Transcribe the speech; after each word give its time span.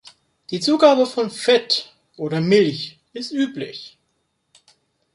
Die 0.49 0.59
Zugabe 0.59 1.05
von 1.05 1.29
Fett 1.29 1.93
oder 2.17 2.41
Milch 2.41 2.97
ist 3.13 3.31
üblich. 3.31 3.99